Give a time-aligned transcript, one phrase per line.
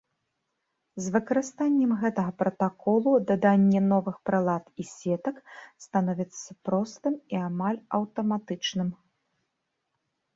[1.07, 5.35] З выкарыстаннем гэтага пратаколу даданне новых прылад і сетак
[5.85, 8.89] становіцца простым і амаль аўтаматычным.